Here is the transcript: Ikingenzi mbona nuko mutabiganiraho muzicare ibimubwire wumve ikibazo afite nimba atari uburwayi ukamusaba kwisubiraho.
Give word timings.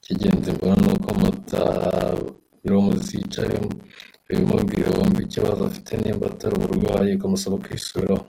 Ikingenzi 0.00 0.48
mbona 0.56 0.78
nuko 0.84 1.08
mutabiganiraho 1.20 2.80
muzicare 2.86 3.56
ibimubwire 4.30 4.88
wumve 4.96 5.20
ikibazo 5.22 5.60
afite 5.70 5.90
nimba 6.00 6.24
atari 6.32 6.54
uburwayi 6.56 7.10
ukamusaba 7.12 7.62
kwisubiraho. 7.64 8.24